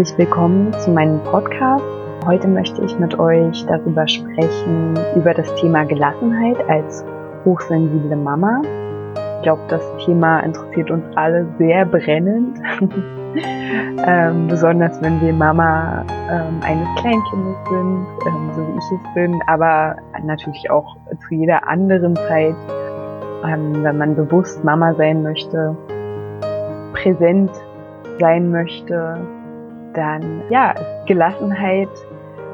[0.00, 1.84] herzlich willkommen zu meinem Podcast.
[2.24, 7.04] Heute möchte ich mit euch darüber sprechen, über das Thema Gelassenheit als
[7.44, 8.62] hochsensible Mama.
[9.36, 12.58] Ich glaube, das Thema interessiert uns alle sehr brennend,
[14.06, 19.38] ähm, besonders wenn wir Mama ähm, eines Kleinkindes sind, ähm, so wie ich es bin,
[19.48, 20.96] aber natürlich auch
[21.28, 22.56] zu jeder anderen Zeit,
[23.44, 25.76] ähm, wenn man bewusst Mama sein möchte,
[26.94, 27.50] präsent
[28.18, 29.18] sein möchte,
[29.94, 31.88] dann ja, ist Gelassenheit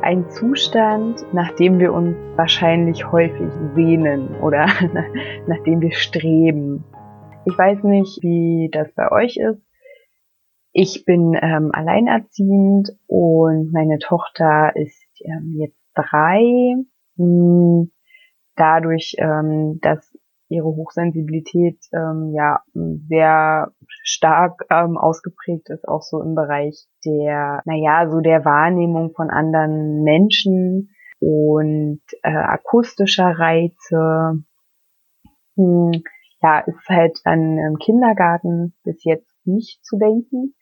[0.02, 4.66] ein Zustand, nach dem wir uns wahrscheinlich häufig sehnen oder
[5.46, 6.84] nach dem wir streben.
[7.44, 9.62] Ich weiß nicht, wie das bei euch ist.
[10.72, 16.74] Ich bin ähm, alleinerziehend und meine Tochter ist ähm, jetzt drei.
[17.16, 17.90] Hm,
[18.56, 20.15] dadurch, ähm, dass
[20.48, 22.60] ihre Hochsensibilität ähm, ja
[23.08, 29.30] sehr stark ähm, ausgeprägt ist, auch so im Bereich der, naja, so der Wahrnehmung von
[29.30, 34.44] anderen Menschen und äh, akustischer Reize.
[35.56, 36.02] Hm,
[36.42, 40.54] ja, ist halt an ähm, Kindergarten bis jetzt nicht zu denken.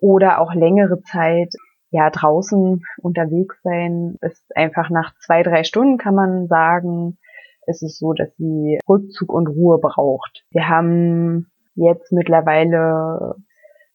[0.00, 1.54] Oder auch längere Zeit
[1.90, 7.18] ja draußen unterwegs sein ist einfach nach zwei, drei Stunden kann man sagen,
[7.66, 10.44] ist es so, dass sie Rückzug und Ruhe braucht.
[10.50, 13.36] Wir haben jetzt mittlerweile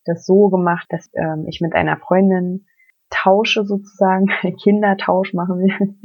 [0.05, 2.66] das so gemacht, dass ähm, ich mit einer Freundin
[3.09, 4.27] tausche sozusagen,
[4.63, 5.95] Kindertausch machen wir.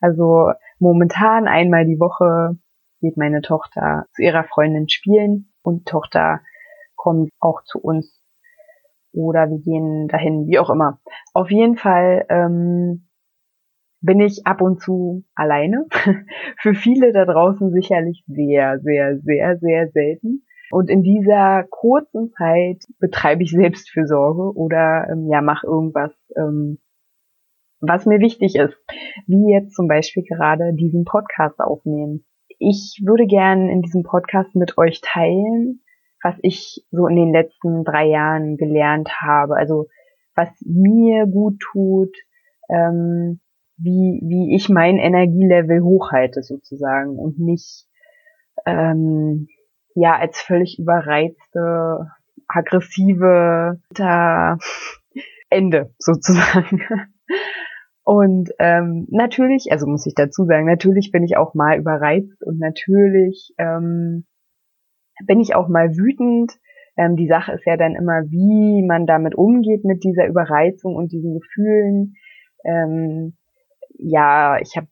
[0.00, 2.58] Also momentan einmal die Woche
[3.00, 6.40] geht meine Tochter zu ihrer Freundin spielen und die Tochter
[6.96, 8.22] kommt auch zu uns
[9.12, 11.00] oder wir gehen dahin, wie auch immer.
[11.32, 13.05] Auf jeden Fall ähm,
[14.06, 15.86] bin ich ab und zu alleine.
[16.62, 20.46] Für viele da draußen sicherlich sehr, sehr, sehr, sehr selten.
[20.70, 26.78] Und in dieser kurzen Zeit betreibe ich Selbstfürsorge oder ähm, ja, mache irgendwas, ähm,
[27.80, 28.76] was mir wichtig ist.
[29.26, 32.24] Wie jetzt zum Beispiel gerade diesen Podcast aufnehmen.
[32.58, 35.82] Ich würde gern in diesem Podcast mit euch teilen,
[36.22, 39.56] was ich so in den letzten drei Jahren gelernt habe.
[39.56, 39.86] Also
[40.34, 42.16] was mir gut tut,
[42.68, 43.40] ähm,
[43.78, 47.86] wie, wie ich mein Energielevel hochhalte sozusagen und nicht
[48.64, 49.48] ähm,
[49.94, 52.10] ja als völlig überreizte,
[52.48, 54.58] aggressive da
[55.50, 56.82] Ende sozusagen.
[58.04, 62.60] Und ähm, natürlich, also muss ich dazu sagen, natürlich bin ich auch mal überreizt und
[62.60, 64.26] natürlich ähm,
[65.26, 66.52] bin ich auch mal wütend.
[66.96, 71.10] Ähm, die Sache ist ja dann immer, wie man damit umgeht mit dieser Überreizung und
[71.10, 72.14] diesen Gefühlen.
[72.64, 73.35] Ähm,
[73.98, 74.88] ja, ich habe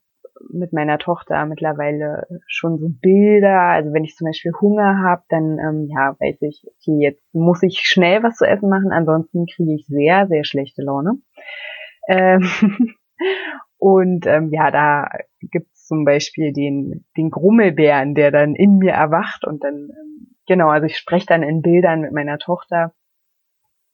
[0.49, 3.61] mit meiner Tochter mittlerweile schon so Bilder.
[3.61, 7.63] Also wenn ich zum Beispiel Hunger habe, dann ähm, ja weiß ich, okay, jetzt muss
[7.63, 11.19] ich schnell was zu essen machen, ansonsten kriege ich sehr, sehr schlechte Laune.
[12.07, 12.47] Ähm
[13.77, 19.45] und ähm, ja, da gibt's zum Beispiel den, den Grummelbären, der dann in mir erwacht
[19.45, 22.93] und dann, ähm, genau, also ich spreche dann in Bildern mit meiner Tochter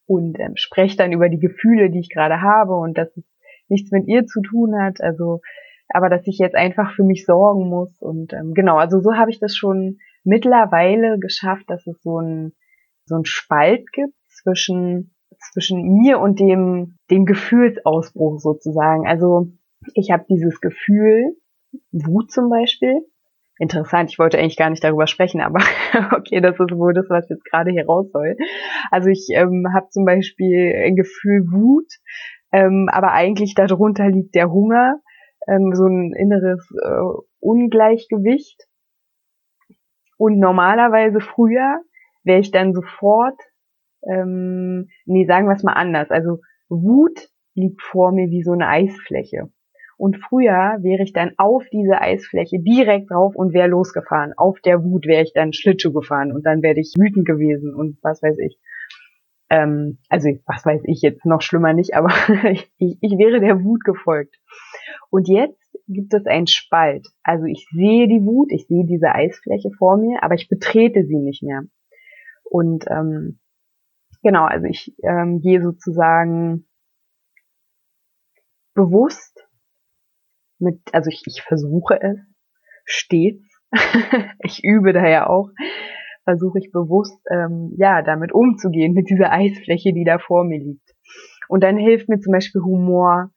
[0.08, 3.31] und ähm, spreche dann über die Gefühle, die ich gerade habe und das ist
[3.72, 5.02] nichts mit ihr zu tun hat.
[5.02, 5.42] Also,
[5.90, 8.00] aber dass ich jetzt einfach für mich sorgen muss.
[8.00, 12.54] Und ähm, genau, also so habe ich das schon mittlerweile geschafft, dass es so ein
[13.06, 15.16] so ein Spalt gibt zwischen
[15.52, 19.08] zwischen mir und dem dem Gefühlsausbruch sozusagen.
[19.08, 19.48] Also
[19.96, 21.36] ich habe dieses Gefühl,
[21.92, 23.02] Wut zum Beispiel.
[23.58, 25.60] Interessant, ich wollte eigentlich gar nicht darüber sprechen, aber
[26.18, 28.36] okay, das ist wohl das, was jetzt gerade hier raus soll.
[28.90, 31.86] Also ich ähm, habe zum Beispiel ein Gefühl Wut,
[32.52, 35.00] ähm, aber eigentlich darunter liegt der Hunger,
[35.48, 38.68] ähm, so ein inneres äh, Ungleichgewicht.
[40.18, 41.82] Und normalerweise früher
[42.24, 43.40] wäre ich dann sofort,
[44.08, 46.12] ähm, nee, sagen wir es mal anders.
[46.12, 49.50] Also Wut liegt vor mir wie so eine Eisfläche.
[49.98, 54.34] Und früher wäre ich dann auf diese Eisfläche direkt drauf und wäre losgefahren.
[54.36, 58.00] Auf der Wut wäre ich dann Schlittschuh gefahren und dann wäre ich wütend gewesen und
[58.02, 58.58] was weiß ich.
[59.52, 62.08] Ähm, also was weiß ich jetzt noch schlimmer nicht, aber
[62.78, 64.38] ich, ich wäre der Wut gefolgt.
[65.10, 65.60] Und jetzt
[65.90, 67.06] gibt es einen Spalt.
[67.22, 71.18] Also ich sehe die Wut, ich sehe diese Eisfläche vor mir, aber ich betrete sie
[71.18, 71.64] nicht mehr.
[72.46, 73.42] Und ähm,
[74.24, 76.66] genau, also ich ähm, gehe sozusagen
[78.74, 79.38] bewusst
[80.60, 82.18] mit, also ich, ich versuche es
[82.86, 83.44] stets,
[84.46, 85.50] ich übe da ja auch,
[86.24, 90.94] versuche ich bewusst, ähm, ja, damit umzugehen, mit dieser Eisfläche, die da vor mir liegt.
[91.48, 93.32] Und dann hilft mir zum Beispiel Humor,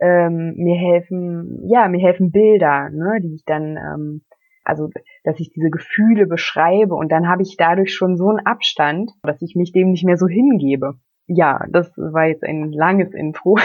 [0.00, 4.22] ähm, mir helfen, ja, mir helfen Bilder, ne, die ich dann, ähm,
[4.64, 4.90] also,
[5.24, 9.42] dass ich diese Gefühle beschreibe und dann habe ich dadurch schon so einen Abstand, dass
[9.42, 10.94] ich mich dem nicht mehr so hingebe.
[11.26, 13.56] ja, das war jetzt ein langes Intro.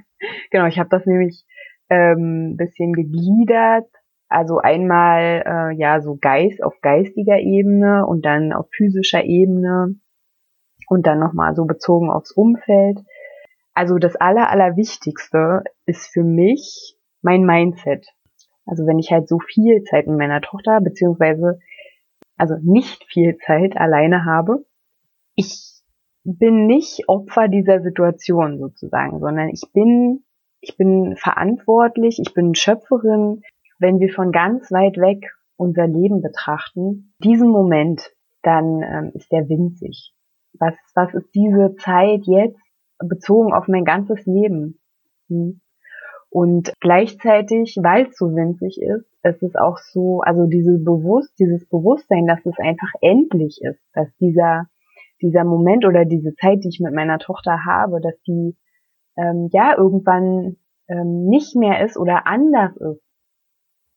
[0.50, 1.44] genau, ich habe das nämlich
[1.88, 3.88] ähm, bisschen gegliedert.
[4.32, 9.96] Also einmal äh, ja so Geist auf geistiger Ebene und dann auf physischer Ebene
[10.88, 13.00] und dann nochmal so bezogen aufs Umfeld.
[13.74, 18.06] Also das Aller, Allerwichtigste ist für mich mein Mindset.
[18.64, 21.58] Also wenn ich halt so viel Zeit mit meiner Tochter, beziehungsweise
[22.38, 24.64] also nicht viel Zeit alleine habe,
[25.34, 25.82] ich
[26.24, 30.24] bin nicht Opfer dieser Situation sozusagen, sondern ich bin,
[30.60, 33.42] ich bin verantwortlich, ich bin Schöpferin,
[33.82, 38.10] wenn wir von ganz weit weg unser Leben betrachten, diesen Moment,
[38.42, 40.14] dann ähm, ist der winzig.
[40.58, 42.60] Was, was ist diese Zeit jetzt
[42.98, 44.80] bezogen auf mein ganzes Leben?
[45.28, 45.60] Hm.
[46.30, 51.68] Und gleichzeitig, weil es so winzig ist, ist es auch so, also diese Bewusst, dieses
[51.68, 54.66] Bewusstsein, dass es einfach endlich ist, dass dieser,
[55.20, 58.56] dieser Moment oder diese Zeit, die ich mit meiner Tochter habe, dass die
[59.16, 60.56] ähm, ja irgendwann
[60.88, 63.02] ähm, nicht mehr ist oder anders ist,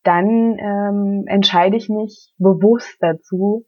[0.06, 3.66] dann ähm, entscheide ich mich bewusst dazu,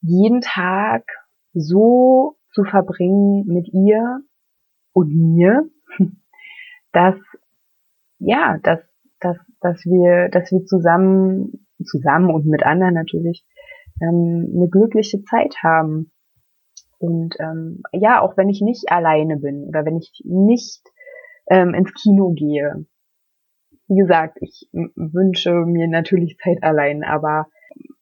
[0.00, 1.02] jeden Tag
[1.52, 4.20] so zu verbringen mit ihr
[4.92, 5.68] und mir,
[6.92, 7.16] dass
[8.18, 8.78] ja, dass
[9.18, 13.44] dass dass wir dass wir zusammen zusammen und mit anderen natürlich
[14.00, 16.12] ähm, eine glückliche Zeit haben.
[16.98, 20.82] Und ähm, ja auch wenn ich nicht alleine bin oder wenn ich nicht
[21.50, 22.86] ähm, ins Kino gehe
[23.88, 27.46] wie gesagt ich wünsche mir natürlich Zeit allein aber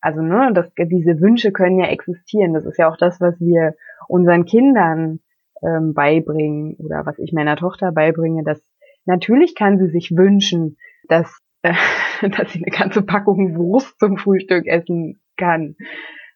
[0.00, 3.74] also ne das, diese Wünsche können ja existieren das ist ja auch das was wir
[4.08, 5.20] unseren Kindern
[5.62, 8.62] ähm, beibringen oder was ich meiner Tochter beibringe dass
[9.06, 10.76] Natürlich kann sie sich wünschen,
[11.08, 11.74] dass, äh,
[12.36, 15.76] dass sie eine ganze Packung Wurst zum Frühstück essen kann.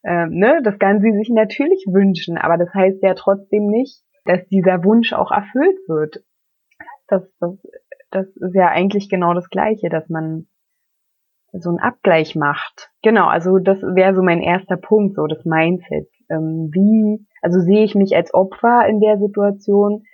[0.05, 0.61] Ähm, ne?
[0.63, 5.13] Das kann sie sich natürlich wünschen, aber das heißt ja trotzdem nicht, dass dieser Wunsch
[5.13, 6.23] auch erfüllt wird.
[7.09, 7.55] Das, das,
[8.11, 10.47] das ist ja eigentlich genau das Gleiche, dass man
[11.53, 12.91] so einen Abgleich macht.
[13.03, 16.09] Genau, also das wäre so mein erster Punkt, so das Mindset.
[16.31, 20.05] Ähm, wie, also sehe ich mich als Opfer in der Situation?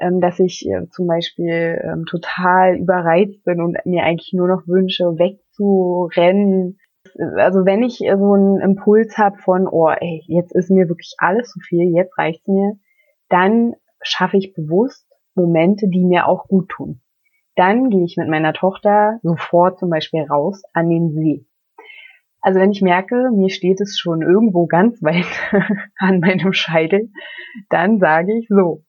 [0.00, 4.66] ähm, dass ich äh, zum Beispiel ähm, total überreizt bin und mir eigentlich nur noch
[4.66, 6.78] wünsche, wegzurennen.
[7.36, 11.50] Also wenn ich so einen Impuls habe von, oh, ey, jetzt ist mir wirklich alles
[11.50, 12.74] zu viel, jetzt reicht's mir,
[13.28, 17.00] dann schaffe ich bewusst Momente, die mir auch gut tun.
[17.58, 21.44] Dann gehe ich mit meiner Tochter sofort zum Beispiel raus an den See.
[22.40, 25.26] Also wenn ich merke, mir steht es schon irgendwo ganz weit
[25.98, 27.10] an meinem Scheitel,
[27.68, 28.84] dann sage ich so,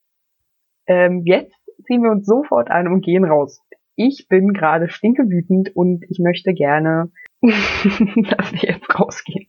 [0.86, 1.56] ähm, jetzt
[1.88, 3.60] ziehen wir uns sofort an und gehen raus.
[3.95, 7.12] Ich bin gerade stinkewütend und ich möchte gerne,
[7.42, 9.48] dass wir jetzt rausgehen.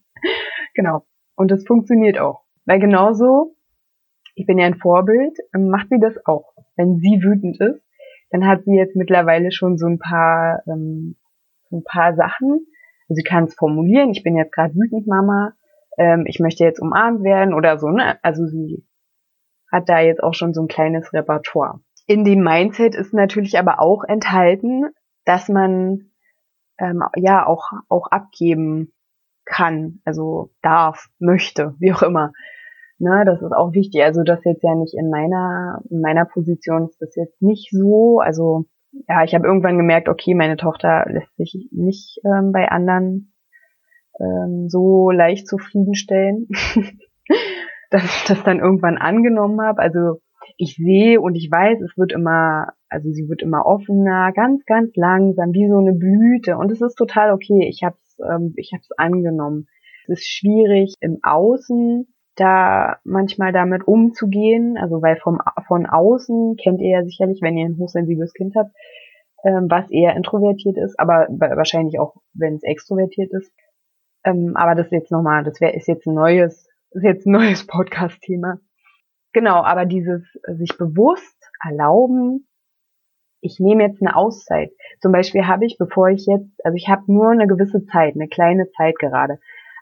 [0.75, 1.05] Genau.
[1.37, 2.44] Und das funktioniert auch.
[2.64, 3.55] Weil genauso,
[4.34, 6.55] ich bin ja ein Vorbild, macht sie das auch.
[6.75, 7.82] Wenn sie wütend ist,
[8.31, 11.17] dann hat sie jetzt mittlerweile schon so ein paar, ähm,
[11.69, 12.67] so ein paar Sachen.
[13.09, 15.53] Also sie kann es formulieren, ich bin jetzt gerade wütend, Mama,
[15.99, 18.19] ähm, ich möchte jetzt umarmt werden oder so, ne?
[18.23, 18.87] Also sie
[19.71, 21.81] hat da jetzt auch schon so ein kleines Repertoire.
[22.06, 24.85] In dem Mindset ist natürlich aber auch enthalten,
[25.25, 26.10] dass man
[26.79, 28.93] ähm, ja auch auch abgeben
[29.44, 32.32] kann, also darf, möchte, wie auch immer.
[33.02, 34.02] Ne, das ist auch wichtig.
[34.02, 38.20] Also das jetzt ja nicht in meiner in meiner Position ist das jetzt nicht so.
[38.20, 38.66] Also
[39.08, 43.32] ja, ich habe irgendwann gemerkt, okay, meine Tochter lässt sich nicht ähm, bei anderen
[44.20, 46.48] ähm, so leicht zufriedenstellen.
[47.90, 49.80] dass ich das dann irgendwann angenommen habe.
[49.80, 50.20] Also
[50.56, 54.94] ich sehe und ich weiß, es wird immer, also sie wird immer offener, ganz, ganz
[54.94, 56.56] langsam, wie so eine Blüte.
[56.56, 57.66] Und es ist total okay.
[57.69, 59.66] Ich habe es ähm, ich hab's angenommen.
[60.04, 62.06] Es ist schwierig im Außen
[62.37, 64.79] da manchmal damit umzugehen.
[64.79, 68.70] Also weil vom, von außen kennt ihr ja sicherlich, wenn ihr ein hochsensibles Kind habt,
[69.44, 73.53] ähm, was eher introvertiert ist, aber wahrscheinlich auch, wenn es extrovertiert ist.
[74.25, 77.32] Ähm, aber das ist jetzt nochmal, das wäre ist jetzt ein neues ist jetzt ein
[77.32, 78.58] neues Podcast-Thema.
[79.32, 80.22] Genau, aber dieses
[80.56, 82.49] sich bewusst erlauben,
[83.41, 84.72] ich nehme jetzt eine Auszeit.
[85.01, 88.29] Zum Beispiel habe ich, bevor ich jetzt, also ich habe nur eine gewisse Zeit, eine
[88.29, 89.39] kleine Zeit gerade.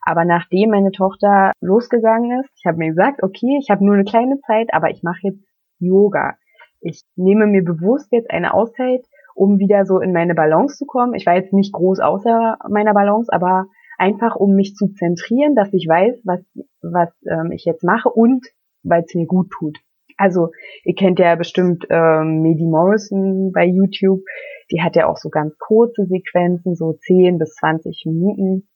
[0.09, 4.05] Aber nachdem meine Tochter losgegangen ist, ich habe mir gesagt, okay, ich habe nur eine
[4.05, 5.45] kleine Zeit, aber ich mache jetzt
[5.81, 6.33] Yoga.
[6.81, 11.13] Ich nehme mir bewusst jetzt eine Auszeit, um wieder so in meine Balance zu kommen.
[11.13, 13.67] Ich war jetzt nicht groß außer meiner Balance, aber
[13.99, 16.41] einfach um mich zu zentrieren, dass ich weiß, was,
[16.81, 18.47] was ähm, ich jetzt mache und
[18.83, 19.77] weil es mir gut tut.
[20.17, 20.53] Also
[20.85, 24.23] ihr kennt ja bestimmt ähm, Medi Morrison bei YouTube,
[24.73, 28.69] die hat ja auch so ganz kurze Sequenzen, so 10 bis 20 Minuten.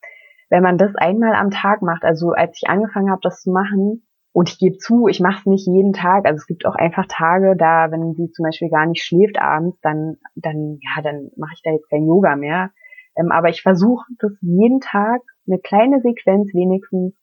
[0.53, 4.03] Wenn man das einmal am Tag macht, also als ich angefangen habe, das zu machen,
[4.35, 6.27] Und ich gebe zu, ich mache es nicht jeden Tag.
[6.27, 9.79] Also es gibt auch einfach Tage, da, wenn sie zum Beispiel gar nicht schläft abends,
[9.81, 12.71] dann, dann, ja, dann mache ich da jetzt kein Yoga mehr.
[13.17, 17.15] Ähm, aber ich versuche das jeden Tag, eine kleine Sequenz wenigstens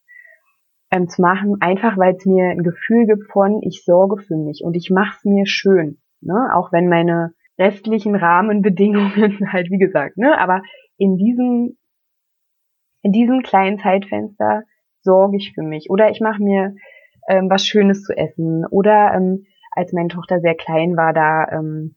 [0.92, 4.62] ähm, zu machen, einfach weil es mir ein Gefühl gibt von, ich sorge für mich
[4.64, 6.00] und ich mache es mir schön.
[6.22, 6.50] Ne?
[6.54, 10.62] Auch wenn meine restlichen Rahmenbedingungen halt, wie gesagt, ne, aber
[10.98, 11.78] in diesem,
[13.02, 14.64] in diesem kleinen Zeitfenster
[15.02, 15.90] sorge ich für mich.
[15.90, 16.76] Oder ich mache mir
[17.28, 18.66] ähm, was Schönes zu essen.
[18.66, 21.96] Oder ähm, als meine Tochter sehr klein war, da ähm,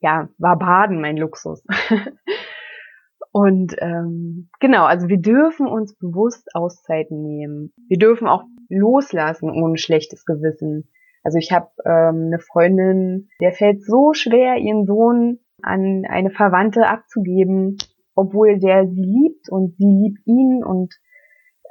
[0.00, 1.64] ja, war Baden mein Luxus.
[3.32, 7.72] Und ähm, genau, also wir dürfen uns bewusst Auszeiten nehmen.
[7.88, 10.90] Wir dürfen auch loslassen ohne schlechtes Gewissen.
[11.22, 16.88] Also ich habe ähm, eine Freundin, der fällt so schwer, ihren Sohn an eine Verwandte
[16.88, 17.76] abzugeben,
[18.14, 20.94] obwohl der sie liebt und sie liebt ihn und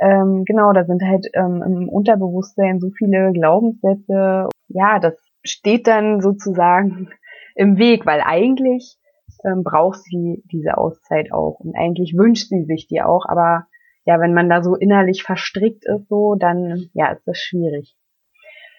[0.02, 4.48] ähm, genau, da sind halt ähm, im Unterbewusstsein so viele Glaubenssätze.
[4.70, 7.10] Ja, das steht dann sozusagen
[7.56, 8.98] im Weg, weil eigentlich
[9.44, 13.68] ähm, braucht sie diese Auszeit auch und eigentlich wünscht sie sich die auch, aber
[14.06, 17.96] ja, wenn man da so innerlich verstrickt ist, so, dann ja, ist das schwierig.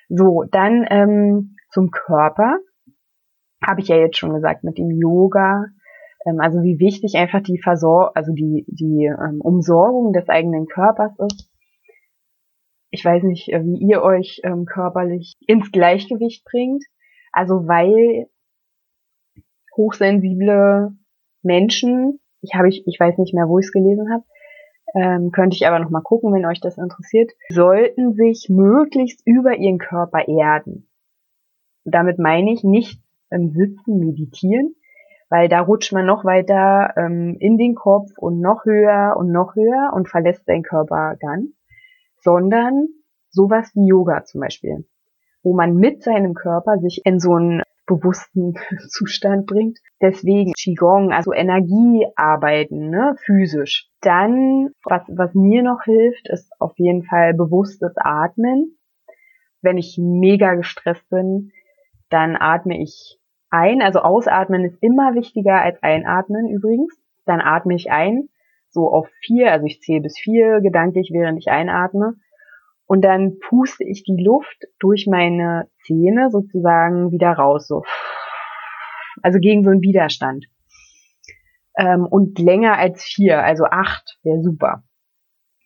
[0.08, 2.58] So, dann ähm, zum Körper.
[3.64, 5.66] Habe ich ja jetzt schon gesagt, mit dem Yoga.
[6.26, 11.12] Ähm, also wie wichtig einfach die Versor also die, die ähm, Umsorgung des eigenen Körpers
[11.18, 11.50] ist.
[12.90, 16.84] Ich weiß nicht, äh, wie ihr euch ähm, körperlich ins Gleichgewicht bringt.
[17.32, 18.26] Also weil
[19.76, 20.92] hochsensible
[21.42, 24.24] Menschen, ich habe ich, ich weiß nicht mehr, wo ich es gelesen habe,
[24.94, 29.56] ähm, könnte ich aber noch mal gucken, wenn euch das interessiert, sollten sich möglichst über
[29.56, 30.88] ihren Körper erden.
[31.84, 33.00] damit meine ich nicht
[33.30, 34.74] im Sitzen meditieren,
[35.30, 39.54] weil da rutscht man noch weiter ähm, in den Kopf und noch höher und noch
[39.54, 41.54] höher und verlässt seinen Körper dann,
[42.20, 42.88] sondern
[43.30, 44.86] sowas wie Yoga zum Beispiel,
[45.42, 48.54] wo man mit seinem Körper sich in so einen bewussten
[48.88, 49.78] Zustand bringt.
[50.02, 53.88] Deswegen Qigong, also Energiearbeiten, ne, physisch.
[54.00, 58.78] Dann, was, was mir noch hilft, ist auf jeden Fall bewusstes Atmen.
[59.62, 61.52] Wenn ich mega gestresst bin,
[62.08, 63.19] dann atme ich
[63.50, 63.82] ein.
[63.82, 66.94] Also ausatmen ist immer wichtiger als einatmen übrigens.
[67.26, 68.28] Dann atme ich ein,
[68.70, 72.14] so auf vier, also ich zähle bis vier gedanklich, während ich einatme.
[72.86, 77.84] Und dann puste ich die Luft durch meine Zähne sozusagen wieder raus, so.
[79.22, 80.46] Also gegen so einen Widerstand.
[81.76, 84.82] Ähm, und länger als vier, also acht wäre super.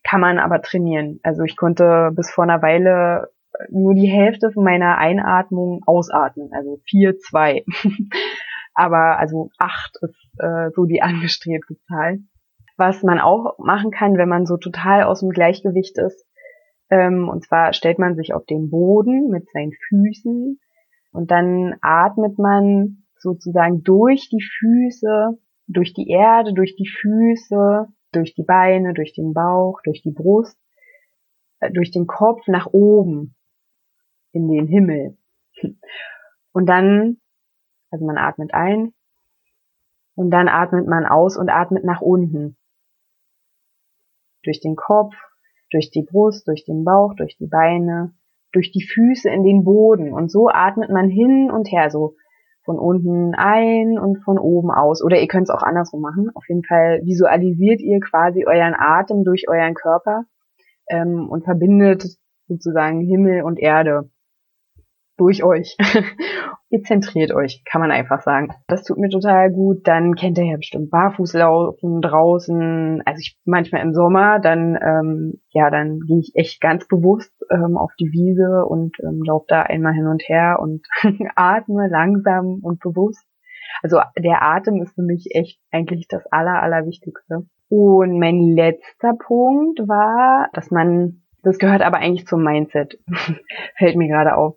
[0.02, 1.20] Kann man aber trainieren.
[1.22, 3.30] Also ich konnte bis vor einer Weile
[3.70, 7.64] nur die Hälfte von meiner Einatmung ausatmen, also vier, zwei.
[8.74, 12.18] aber also acht ist äh, so die angestrebte Zahl.
[12.76, 16.26] Was man auch machen kann, wenn man so total aus dem Gleichgewicht ist,
[16.90, 20.58] ähm, und zwar stellt man sich auf den Boden mit seinen Füßen
[21.12, 28.34] und dann atmet man sozusagen durch die Füße, durch die Erde, durch die Füße, durch
[28.34, 30.58] die Beine, durch den Bauch, durch die Brust,
[31.60, 33.33] äh, durch den Kopf nach oben
[34.34, 35.16] in den Himmel.
[36.52, 37.18] Und dann,
[37.90, 38.92] also man atmet ein
[40.16, 42.56] und dann atmet man aus und atmet nach unten.
[44.42, 45.14] Durch den Kopf,
[45.70, 48.14] durch die Brust, durch den Bauch, durch die Beine,
[48.52, 50.12] durch die Füße in den Boden.
[50.12, 52.14] Und so atmet man hin und her, so
[52.64, 55.02] von unten ein und von oben aus.
[55.02, 56.30] Oder ihr könnt es auch andersrum machen.
[56.34, 60.24] Auf jeden Fall visualisiert ihr quasi euren Atem durch euren Körper
[60.88, 62.04] ähm, und verbindet
[62.46, 64.10] sozusagen Himmel und Erde
[65.16, 65.76] durch euch.
[66.70, 68.48] ihr zentriert euch, kann man einfach sagen.
[68.66, 69.86] Das tut mir total gut.
[69.86, 73.02] Dann kennt ihr ja bestimmt Barfußlaufen draußen.
[73.04, 77.76] Also ich manchmal im Sommer, dann ähm, ja, dann gehe ich echt ganz bewusst ähm,
[77.76, 80.86] auf die Wiese und ähm, laufe da einmal hin und her und
[81.36, 83.24] atme langsam und bewusst.
[83.82, 87.46] Also der Atem ist für mich echt eigentlich das aller, allerwichtigste.
[87.68, 92.98] Und mein letzter Punkt war, dass man, das gehört aber eigentlich zum Mindset,
[93.76, 94.56] fällt mir gerade auf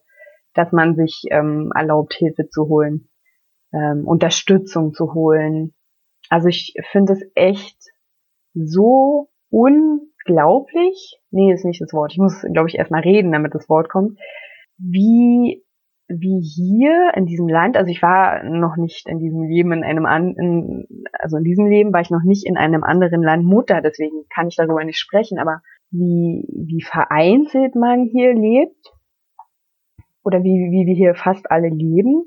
[0.57, 3.09] dass man sich ähm, erlaubt, Hilfe zu holen,
[3.73, 5.73] ähm, Unterstützung zu holen.
[6.29, 7.77] Also ich finde es echt
[8.53, 13.69] so unglaublich, nee, ist nicht das Wort, ich muss, glaube ich, erstmal reden, damit das
[13.69, 14.19] Wort kommt,
[14.77, 15.63] wie
[16.09, 20.05] wie hier in diesem Land, also ich war noch nicht in diesem Leben in einem
[20.05, 23.81] an, in, also in diesem Leben war ich noch nicht in einem anderen Land Mutter,
[23.81, 25.61] deswegen kann ich darüber nicht sprechen, aber
[25.91, 28.93] wie, wie vereinzelt man hier lebt,
[30.27, 32.25] oder wie, wie wir hier fast alle leben,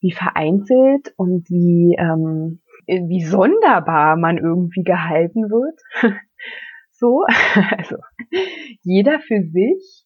[0.00, 5.80] wie vereinzelt und wie, ähm, wie sonderbar man irgendwie gehalten wird.
[6.90, 7.24] so.
[7.78, 7.96] also
[8.82, 10.04] jeder für sich.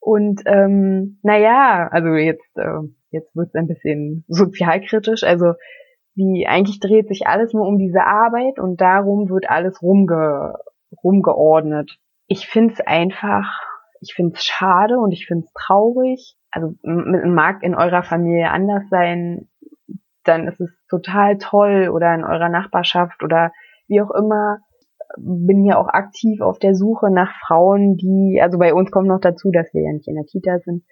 [0.00, 5.22] Und ähm, naja, also jetzt, äh, jetzt wird es ein bisschen sozialkritisch.
[5.22, 5.52] Also
[6.14, 10.54] wie eigentlich dreht sich alles nur um diese Arbeit und darum wird alles rumge,
[11.02, 11.98] rumgeordnet.
[12.26, 13.60] Ich finde es einfach,
[14.00, 16.36] ich finde es schade und ich finde es traurig.
[16.54, 19.48] Also mag in eurer Familie anders sein,
[20.22, 23.52] dann ist es total toll oder in eurer Nachbarschaft oder
[23.88, 24.58] wie auch immer.
[25.18, 29.20] Bin ja auch aktiv auf der Suche nach Frauen, die, also bei uns kommt noch
[29.20, 30.84] dazu, dass wir ja nicht in der Kita sind,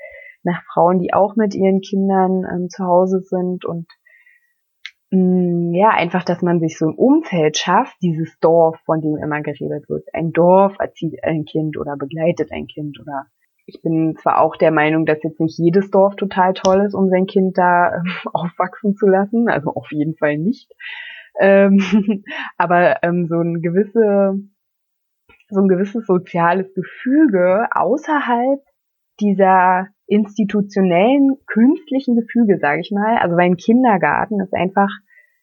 [0.42, 3.86] nach Frauen, die auch mit ihren Kindern ähm, zu Hause sind und
[5.10, 9.16] mh, mm, ja, einfach, dass man sich so ein Umfeld schafft, dieses Dorf, von dem
[9.16, 10.04] immer geredet wird.
[10.12, 13.26] Ein Dorf erzieht ein Kind oder begleitet ein Kind oder
[13.66, 17.08] ich bin zwar auch der Meinung, dass jetzt nicht jedes Dorf total toll ist, um
[17.08, 20.70] sein Kind da ähm, aufwachsen zu lassen, also auf jeden Fall nicht.
[21.38, 21.80] Ähm,
[22.58, 24.38] aber ähm, so ein gewisse,
[25.48, 28.60] so ein gewisses soziales Gefüge außerhalb
[29.20, 33.18] dieser institutionellen, künstlichen Gefüge, sage ich mal.
[33.18, 34.90] Also weil ein Kindergarten ist einfach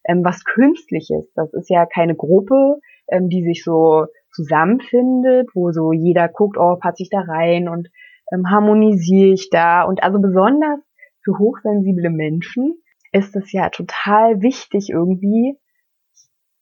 [0.03, 1.31] ähm, was Künstliches.
[1.33, 6.75] Das ist ja keine Gruppe, ähm, die sich so zusammenfindet, wo so jeder guckt, oh,
[6.75, 7.89] passe ich da rein und
[8.31, 9.83] ähm, harmonisiere ich da.
[9.83, 10.79] Und also besonders
[11.24, 12.81] für hochsensible Menschen
[13.12, 15.57] ist es ja total wichtig irgendwie,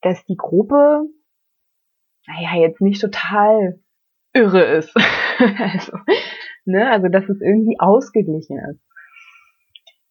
[0.02, 1.02] dass die Gruppe,
[2.26, 3.80] naja, jetzt nicht total
[4.32, 4.94] irre ist.
[5.58, 5.98] also,
[6.64, 8.80] ne, also dass es irgendwie ausgeglichen ist.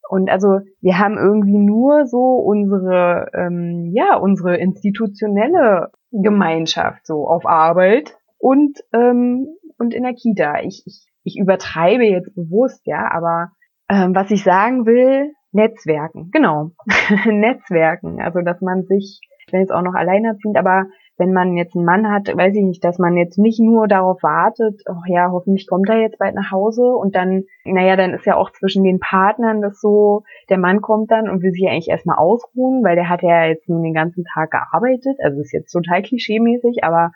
[0.08, 7.44] Und also wir haben irgendwie nur so unsere, ähm, ja, unsere institutionelle Gemeinschaft so auf
[7.44, 10.60] Arbeit und ähm, und in der Kita.
[10.62, 13.52] Ich, ich ich übertreibe jetzt bewusst, ja, aber
[13.90, 16.70] ähm, was ich sagen will, Netzwerken, genau,
[17.26, 20.86] Netzwerken, also dass man sich, ich bin jetzt auch noch alleinerziehend, aber
[21.18, 24.22] wenn man jetzt einen Mann hat, weiß ich nicht, dass man jetzt nicht nur darauf
[24.22, 28.24] wartet, oh ja, hoffentlich kommt er jetzt bald nach Hause und dann, naja, dann ist
[28.24, 31.72] ja auch zwischen den Partnern das so, der Mann kommt dann und will sich ja
[31.72, 35.52] eigentlich erstmal ausruhen, weil der hat ja jetzt nun den ganzen Tag gearbeitet, also ist
[35.52, 37.10] jetzt total klischeemäßig, aber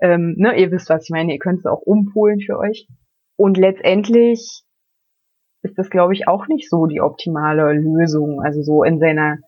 [0.00, 2.88] ähm, ne, ihr wisst, was ich meine, ihr könnt es auch umpolen für euch.
[3.36, 4.62] Und letztendlich
[5.62, 8.40] ist das, glaube ich, auch nicht so die optimale Lösung.
[8.42, 9.38] Also so in seiner,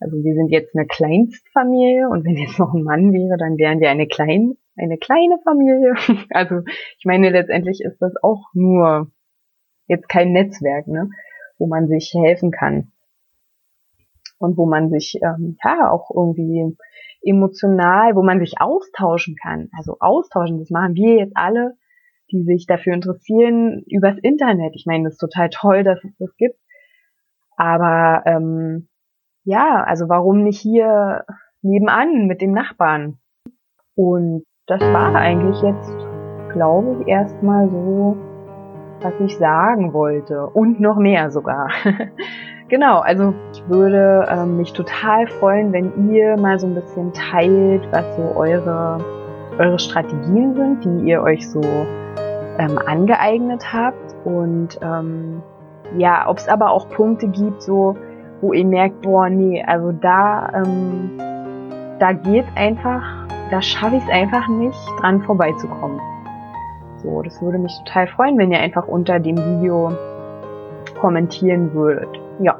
[0.00, 3.80] also wir sind jetzt eine Kleinstfamilie und wenn jetzt noch ein Mann wäre, dann wären
[3.80, 5.94] wir eine klein, eine kleine Familie.
[6.30, 6.60] Also
[6.98, 9.10] ich meine, letztendlich ist das auch nur
[9.86, 11.10] jetzt kein Netzwerk, ne,
[11.58, 12.92] wo man sich helfen kann
[14.38, 16.76] und wo man sich ähm, ja auch irgendwie
[17.22, 19.68] emotional, wo man sich austauschen kann.
[19.76, 21.76] Also austauschen, das machen wir jetzt alle
[22.34, 24.72] die sich dafür interessieren, übers Internet.
[24.74, 26.58] Ich meine, das ist total toll, dass es das gibt.
[27.56, 28.88] Aber ähm,
[29.44, 31.24] ja, also warum nicht hier
[31.62, 33.18] nebenan mit dem Nachbarn?
[33.94, 35.96] Und das war eigentlich jetzt,
[36.52, 38.16] glaube ich, erstmal so,
[39.00, 40.48] was ich sagen wollte.
[40.48, 41.68] Und noch mehr sogar.
[42.68, 47.86] genau, also ich würde ähm, mich total freuen, wenn ihr mal so ein bisschen teilt,
[47.92, 48.98] was so eure,
[49.58, 51.60] eure Strategien sind, die ihr euch so
[52.58, 55.42] ähm, angeeignet habt und ähm,
[55.96, 57.96] ja, ob es aber auch Punkte gibt, so
[58.40, 61.18] wo ihr merkt, boah, nee, also da, ähm,
[61.98, 66.00] da geht einfach, da schaffe ich es einfach nicht, dran vorbeizukommen.
[66.98, 69.92] So, das würde mich total freuen, wenn ihr einfach unter dem Video
[71.00, 72.08] kommentieren würdet.
[72.40, 72.58] Ja,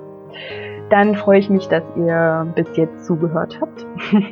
[0.90, 3.86] dann freue ich mich, dass ihr bis jetzt zugehört habt.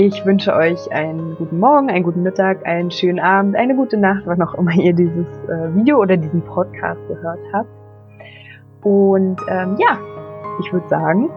[0.00, 4.22] Ich wünsche euch einen guten Morgen, einen guten Mittag, einen schönen Abend, eine gute Nacht,
[4.26, 7.68] wann auch immer ihr dieses äh, Video oder diesen Podcast gehört habt.
[8.82, 9.98] Und ähm, ja,
[10.60, 11.28] ich würde sagen,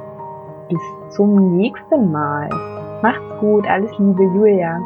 [0.70, 2.50] bis zum nächsten Mal.
[3.02, 4.78] Macht's gut, alles Liebe, Julia.